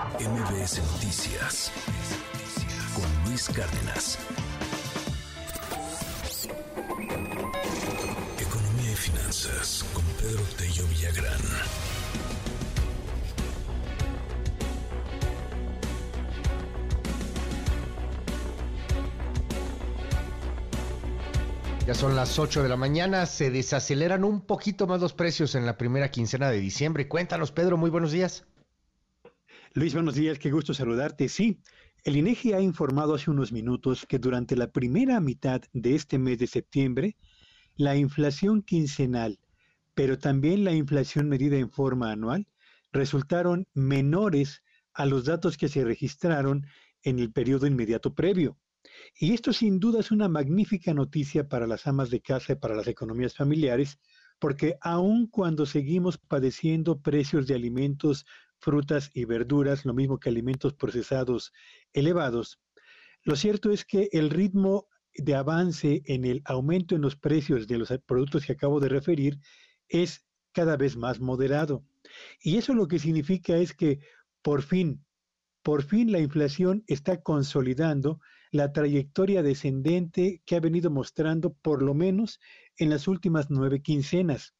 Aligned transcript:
MBS 0.00 0.80
Noticias 0.92 1.70
con 2.94 3.04
Luis 3.28 3.50
Cárdenas. 3.50 4.18
Economía 8.38 8.92
y 8.92 8.96
finanzas 8.96 9.84
con 9.92 10.02
Pedro 10.16 10.42
Tello 10.56 10.86
Villagrán. 10.88 11.40
Ya 21.86 21.94
son 21.94 22.16
las 22.16 22.38
8 22.38 22.62
de 22.62 22.68
la 22.70 22.76
mañana, 22.76 23.26
se 23.26 23.50
desaceleran 23.50 24.24
un 24.24 24.40
poquito 24.40 24.86
más 24.86 25.02
los 25.02 25.12
precios 25.12 25.54
en 25.54 25.66
la 25.66 25.76
primera 25.76 26.10
quincena 26.10 26.50
de 26.50 26.58
diciembre. 26.58 27.06
Cuéntanos, 27.06 27.52
Pedro, 27.52 27.76
muy 27.76 27.90
buenos 27.90 28.12
días. 28.12 28.44
Luis, 29.72 29.94
buenos 29.94 30.16
días, 30.16 30.40
qué 30.40 30.50
gusto 30.50 30.74
saludarte. 30.74 31.28
Sí, 31.28 31.60
el 32.02 32.16
INEGI 32.16 32.54
ha 32.54 32.60
informado 32.60 33.14
hace 33.14 33.30
unos 33.30 33.52
minutos 33.52 34.04
que 34.04 34.18
durante 34.18 34.56
la 34.56 34.72
primera 34.72 35.20
mitad 35.20 35.62
de 35.72 35.94
este 35.94 36.18
mes 36.18 36.40
de 36.40 36.48
septiembre, 36.48 37.16
la 37.76 37.94
inflación 37.94 38.62
quincenal, 38.62 39.38
pero 39.94 40.18
también 40.18 40.64
la 40.64 40.72
inflación 40.72 41.28
medida 41.28 41.56
en 41.56 41.70
forma 41.70 42.10
anual, 42.10 42.48
resultaron 42.90 43.68
menores 43.72 44.64
a 44.92 45.06
los 45.06 45.26
datos 45.26 45.56
que 45.56 45.68
se 45.68 45.84
registraron 45.84 46.66
en 47.04 47.20
el 47.20 47.30
periodo 47.30 47.68
inmediato 47.68 48.12
previo. 48.12 48.58
Y 49.20 49.34
esto 49.34 49.52
sin 49.52 49.78
duda 49.78 50.00
es 50.00 50.10
una 50.10 50.28
magnífica 50.28 50.92
noticia 50.94 51.48
para 51.48 51.68
las 51.68 51.86
amas 51.86 52.10
de 52.10 52.20
casa 52.20 52.54
y 52.54 52.56
para 52.56 52.74
las 52.74 52.88
economías 52.88 53.36
familiares, 53.36 54.00
porque 54.40 54.74
aun 54.80 55.28
cuando 55.28 55.64
seguimos 55.64 56.18
padeciendo 56.18 57.00
precios 57.00 57.46
de 57.46 57.54
alimentos 57.54 58.26
frutas 58.60 59.10
y 59.14 59.24
verduras, 59.24 59.84
lo 59.84 59.94
mismo 59.94 60.18
que 60.18 60.28
alimentos 60.28 60.74
procesados 60.74 61.52
elevados. 61.92 62.60
Lo 63.22 63.36
cierto 63.36 63.70
es 63.70 63.84
que 63.84 64.08
el 64.12 64.30
ritmo 64.30 64.86
de 65.14 65.34
avance 65.34 66.02
en 66.06 66.24
el 66.24 66.42
aumento 66.44 66.94
en 66.94 67.02
los 67.02 67.16
precios 67.16 67.66
de 67.66 67.78
los 67.78 67.92
productos 68.06 68.46
que 68.46 68.52
acabo 68.52 68.80
de 68.80 68.88
referir 68.88 69.38
es 69.88 70.24
cada 70.52 70.76
vez 70.76 70.96
más 70.96 71.20
moderado. 71.20 71.84
Y 72.42 72.56
eso 72.56 72.74
lo 72.74 72.88
que 72.88 72.98
significa 72.98 73.56
es 73.56 73.74
que 73.74 74.00
por 74.42 74.62
fin, 74.62 75.04
por 75.62 75.82
fin 75.82 76.12
la 76.12 76.20
inflación 76.20 76.84
está 76.86 77.20
consolidando 77.22 78.20
la 78.52 78.72
trayectoria 78.72 79.42
descendente 79.42 80.42
que 80.44 80.56
ha 80.56 80.60
venido 80.60 80.90
mostrando 80.90 81.52
por 81.52 81.82
lo 81.82 81.94
menos 81.94 82.40
en 82.76 82.90
las 82.90 83.06
últimas 83.06 83.50
nueve 83.50 83.82
quincenas. 83.82 84.54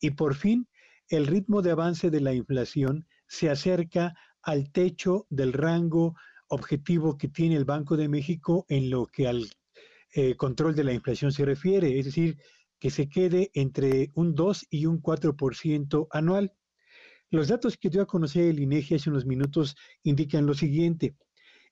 Y 0.00 0.10
por 0.10 0.34
fin 0.34 0.68
el 1.08 1.26
ritmo 1.26 1.62
de 1.62 1.72
avance 1.72 2.10
de 2.10 2.20
la 2.20 2.34
inflación 2.34 3.06
se 3.32 3.48
acerca 3.48 4.14
al 4.42 4.70
techo 4.70 5.26
del 5.30 5.54
rango 5.54 6.14
objetivo 6.48 7.16
que 7.16 7.28
tiene 7.28 7.56
el 7.56 7.64
Banco 7.64 7.96
de 7.96 8.06
México 8.06 8.66
en 8.68 8.90
lo 8.90 9.06
que 9.06 9.26
al 9.26 9.48
eh, 10.14 10.36
control 10.36 10.74
de 10.74 10.84
la 10.84 10.92
inflación 10.92 11.32
se 11.32 11.46
refiere, 11.46 11.98
es 11.98 12.04
decir, 12.04 12.36
que 12.78 12.90
se 12.90 13.08
quede 13.08 13.50
entre 13.54 14.10
un 14.16 14.34
2 14.34 14.66
y 14.68 14.84
un 14.84 15.00
4% 15.00 16.08
anual. 16.10 16.52
Los 17.30 17.48
datos 17.48 17.78
que 17.78 17.88
dio 17.88 18.02
a 18.02 18.06
conocer 18.06 18.50
el 18.50 18.60
INEGI 18.60 18.96
hace 18.96 19.08
unos 19.08 19.24
minutos 19.24 19.76
indican 20.02 20.44
lo 20.44 20.52
siguiente. 20.52 21.16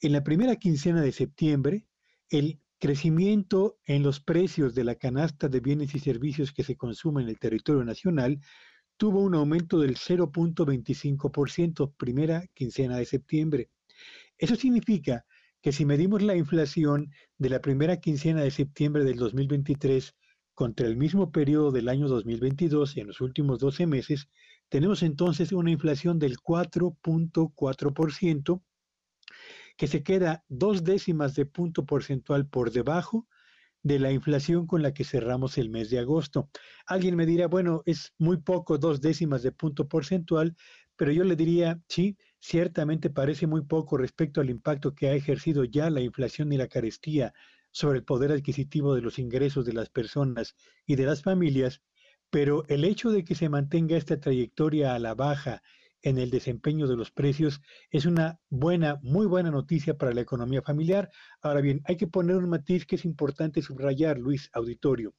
En 0.00 0.10
la 0.10 0.24
primera 0.24 0.56
quincena 0.56 1.02
de 1.02 1.12
septiembre, 1.12 1.86
el 2.30 2.58
crecimiento 2.80 3.78
en 3.86 4.02
los 4.02 4.18
precios 4.18 4.74
de 4.74 4.82
la 4.82 4.96
canasta 4.96 5.48
de 5.48 5.60
bienes 5.60 5.94
y 5.94 6.00
servicios 6.00 6.52
que 6.52 6.64
se 6.64 6.74
consumen 6.74 7.24
en 7.24 7.30
el 7.30 7.38
territorio 7.38 7.84
nacional 7.84 8.40
tuvo 8.96 9.20
un 9.20 9.34
aumento 9.34 9.78
del 9.78 9.96
0.25% 9.96 11.94
primera 11.96 12.46
quincena 12.54 12.96
de 12.96 13.04
septiembre. 13.04 13.68
Eso 14.38 14.56
significa 14.56 15.26
que 15.60 15.72
si 15.72 15.84
medimos 15.84 16.22
la 16.22 16.36
inflación 16.36 17.10
de 17.38 17.48
la 17.48 17.60
primera 17.60 17.98
quincena 17.98 18.42
de 18.42 18.50
septiembre 18.50 19.04
del 19.04 19.16
2023 19.16 20.14
contra 20.52 20.86
el 20.86 20.96
mismo 20.96 21.32
periodo 21.32 21.72
del 21.72 21.88
año 21.88 22.06
2022 22.06 22.96
en 22.98 23.08
los 23.08 23.20
últimos 23.20 23.58
12 23.58 23.86
meses, 23.86 24.28
tenemos 24.68 25.02
entonces 25.02 25.52
una 25.52 25.70
inflación 25.70 26.18
del 26.18 26.36
4.4% 26.38 28.62
que 29.76 29.86
se 29.86 30.02
queda 30.02 30.44
dos 30.48 30.84
décimas 30.84 31.34
de 31.34 31.46
punto 31.46 31.84
porcentual 31.84 32.46
por 32.46 32.70
debajo 32.70 33.26
de 33.84 33.98
la 33.98 34.10
inflación 34.10 34.66
con 34.66 34.82
la 34.82 34.92
que 34.92 35.04
cerramos 35.04 35.58
el 35.58 35.68
mes 35.68 35.90
de 35.90 36.00
agosto. 36.00 36.50
Alguien 36.86 37.16
me 37.16 37.26
dirá, 37.26 37.46
bueno, 37.46 37.82
es 37.84 38.14
muy 38.18 38.38
poco, 38.38 38.78
dos 38.78 39.00
décimas 39.00 39.42
de 39.42 39.52
punto 39.52 39.86
porcentual, 39.86 40.56
pero 40.96 41.12
yo 41.12 41.22
le 41.22 41.36
diría, 41.36 41.80
sí, 41.86 42.16
ciertamente 42.40 43.10
parece 43.10 43.46
muy 43.46 43.62
poco 43.62 43.98
respecto 43.98 44.40
al 44.40 44.48
impacto 44.50 44.94
que 44.94 45.08
ha 45.08 45.14
ejercido 45.14 45.64
ya 45.64 45.90
la 45.90 46.00
inflación 46.00 46.52
y 46.52 46.56
la 46.56 46.66
carestía 46.66 47.34
sobre 47.70 47.98
el 47.98 48.04
poder 48.04 48.32
adquisitivo 48.32 48.94
de 48.94 49.02
los 49.02 49.18
ingresos 49.18 49.66
de 49.66 49.74
las 49.74 49.90
personas 49.90 50.56
y 50.86 50.96
de 50.96 51.04
las 51.04 51.22
familias, 51.22 51.82
pero 52.30 52.64
el 52.68 52.84
hecho 52.84 53.10
de 53.10 53.22
que 53.22 53.34
se 53.34 53.50
mantenga 53.50 53.98
esta 53.98 54.18
trayectoria 54.18 54.94
a 54.94 54.98
la 54.98 55.14
baja 55.14 55.62
en 56.04 56.18
el 56.18 56.30
desempeño 56.30 56.86
de 56.86 56.96
los 56.96 57.10
precios 57.10 57.60
es 57.90 58.04
una 58.04 58.38
buena, 58.50 59.00
muy 59.02 59.26
buena 59.26 59.50
noticia 59.50 59.96
para 59.96 60.12
la 60.12 60.20
economía 60.20 60.62
familiar. 60.62 61.10
Ahora 61.40 61.62
bien, 61.62 61.80
hay 61.86 61.96
que 61.96 62.06
poner 62.06 62.36
un 62.36 62.50
matiz 62.50 62.84
que 62.86 62.96
es 62.96 63.04
importante 63.04 63.62
subrayar, 63.62 64.18
Luis 64.18 64.50
Auditorio. 64.52 65.14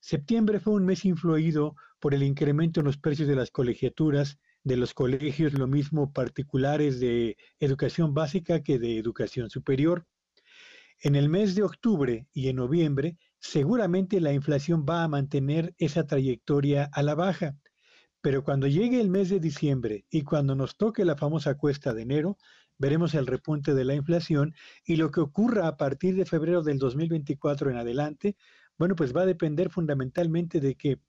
Septiembre 0.00 0.60
fue 0.60 0.74
un 0.74 0.84
mes 0.84 1.06
influido 1.06 1.76
por 1.98 2.12
el 2.12 2.22
incremento 2.22 2.80
en 2.80 2.86
los 2.86 2.98
precios 2.98 3.26
de 3.26 3.36
las 3.36 3.50
colegiaturas 3.50 4.38
de 4.62 4.76
los 4.76 4.92
colegios, 4.92 5.54
lo 5.54 5.66
mismo 5.66 6.12
particulares 6.12 7.00
de 7.00 7.36
educación 7.58 8.12
básica 8.12 8.62
que 8.62 8.78
de 8.78 8.98
educación 8.98 9.48
superior. 9.48 10.06
En 11.00 11.14
el 11.14 11.30
mes 11.30 11.54
de 11.54 11.62
octubre 11.62 12.26
y 12.32 12.48
en 12.48 12.56
noviembre, 12.56 13.16
seguramente 13.38 14.20
la 14.20 14.34
inflación 14.34 14.84
va 14.88 15.04
a 15.04 15.08
mantener 15.08 15.74
esa 15.78 16.06
trayectoria 16.06 16.88
a 16.92 17.02
la 17.02 17.14
baja. 17.14 17.56
Pero 18.24 18.42
cuando 18.42 18.66
llegue 18.66 19.02
el 19.02 19.10
mes 19.10 19.28
de 19.28 19.38
diciembre 19.38 20.06
y 20.08 20.22
cuando 20.22 20.54
nos 20.54 20.78
toque 20.78 21.04
la 21.04 21.14
famosa 21.14 21.58
cuesta 21.58 21.92
de 21.92 22.00
enero, 22.00 22.38
veremos 22.78 23.12
el 23.12 23.26
repunte 23.26 23.74
de 23.74 23.84
la 23.84 23.94
inflación 23.94 24.54
y 24.82 24.96
lo 24.96 25.10
que 25.10 25.20
ocurra 25.20 25.68
a 25.68 25.76
partir 25.76 26.16
de 26.16 26.24
febrero 26.24 26.62
del 26.62 26.78
2024 26.78 27.70
en 27.70 27.76
adelante, 27.76 28.34
bueno, 28.78 28.96
pues 28.96 29.14
va 29.14 29.20
a 29.20 29.26
depender 29.26 29.68
fundamentalmente 29.68 30.58
de 30.58 30.74
que 30.74 31.00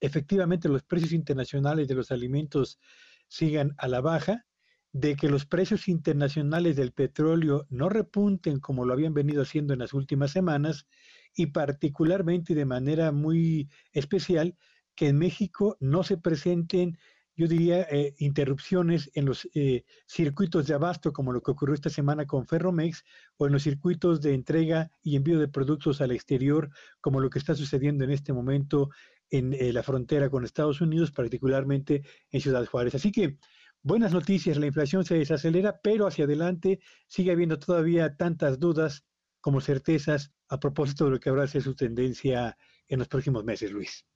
efectivamente 0.00 0.68
los 0.68 0.82
precios 0.82 1.12
internacionales 1.12 1.86
de 1.86 1.94
los 1.94 2.10
alimentos 2.10 2.80
sigan 3.28 3.72
a 3.78 3.86
la 3.86 4.00
baja, 4.00 4.44
de 4.90 5.14
que 5.14 5.28
los 5.28 5.46
precios 5.46 5.86
internacionales 5.86 6.74
del 6.74 6.90
petróleo 6.90 7.64
no 7.70 7.88
repunten 7.88 8.58
como 8.58 8.84
lo 8.84 8.92
habían 8.92 9.14
venido 9.14 9.42
haciendo 9.42 9.72
en 9.72 9.78
las 9.78 9.94
últimas 9.94 10.32
semanas 10.32 10.88
y 11.36 11.46
particularmente 11.46 12.56
de 12.56 12.64
manera 12.64 13.12
muy 13.12 13.68
especial 13.92 14.56
que 14.94 15.08
en 15.08 15.18
México 15.18 15.76
no 15.80 16.02
se 16.02 16.16
presenten, 16.16 16.98
yo 17.36 17.48
diría, 17.48 17.82
eh, 17.90 18.14
interrupciones 18.18 19.10
en 19.14 19.24
los 19.24 19.48
eh, 19.54 19.84
circuitos 20.06 20.66
de 20.66 20.74
abasto, 20.74 21.12
como 21.12 21.32
lo 21.32 21.42
que 21.42 21.50
ocurrió 21.50 21.74
esta 21.74 21.90
semana 21.90 22.26
con 22.26 22.46
Ferromex, 22.46 23.04
o 23.36 23.46
en 23.46 23.52
los 23.52 23.64
circuitos 23.64 24.20
de 24.20 24.34
entrega 24.34 24.90
y 25.02 25.16
envío 25.16 25.38
de 25.38 25.48
productos 25.48 26.00
al 26.00 26.12
exterior, 26.12 26.70
como 27.00 27.20
lo 27.20 27.30
que 27.30 27.38
está 27.38 27.54
sucediendo 27.54 28.04
en 28.04 28.10
este 28.10 28.32
momento 28.32 28.90
en 29.30 29.52
eh, 29.54 29.72
la 29.72 29.82
frontera 29.82 30.30
con 30.30 30.44
Estados 30.44 30.80
Unidos, 30.80 31.10
particularmente 31.10 32.02
en 32.30 32.40
Ciudad 32.40 32.64
Juárez. 32.66 32.94
Así 32.94 33.10
que 33.10 33.38
buenas 33.82 34.12
noticias, 34.12 34.56
la 34.56 34.66
inflación 34.66 35.04
se 35.04 35.16
desacelera, 35.16 35.80
pero 35.82 36.06
hacia 36.06 36.26
adelante 36.26 36.80
sigue 37.08 37.32
habiendo 37.32 37.58
todavía 37.58 38.16
tantas 38.16 38.60
dudas 38.60 39.04
como 39.40 39.60
certezas 39.60 40.32
a 40.48 40.60
propósito 40.60 41.04
de 41.06 41.10
lo 41.10 41.20
que 41.20 41.30
habrá 41.30 41.42
de 41.42 41.48
ser 41.48 41.62
su 41.62 41.74
tendencia 41.74 42.56
en 42.86 42.98
los 43.00 43.08
próximos 43.08 43.44
meses, 43.44 43.72
Luis. 43.72 44.06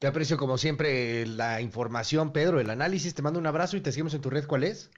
Te 0.00 0.06
aprecio 0.06 0.38
como 0.38 0.56
siempre 0.56 1.26
la 1.26 1.60
información, 1.60 2.32
Pedro, 2.32 2.58
el 2.58 2.70
análisis. 2.70 3.14
Te 3.14 3.20
mando 3.20 3.38
un 3.38 3.46
abrazo 3.46 3.76
y 3.76 3.82
te 3.82 3.92
seguimos 3.92 4.14
en 4.14 4.22
tu 4.22 4.30
red. 4.30 4.46
¿Cuál 4.46 4.64
es? 4.64 4.90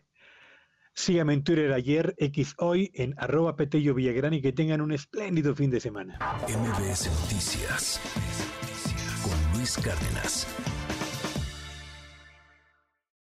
Síganme 0.95 1.35
en 1.35 1.43
Twitter 1.43 1.73
ayer, 1.73 2.15
X 2.19 2.55
hoy, 2.59 2.93
en 2.95 3.13
arroba 3.19 3.57
Petello 3.57 3.95
Villagrán 3.95 4.33
y 4.33 4.41
que 4.41 4.53
tengan 4.53 4.81
un 4.81 4.93
espléndido 4.93 5.57
fin 5.57 5.71
de 5.71 5.81
semana. 5.81 6.21
MBS 6.47 7.11
Noticias 7.21 8.01
con 9.25 9.59
Luis 9.59 9.77
Cárdenas. 9.77 10.47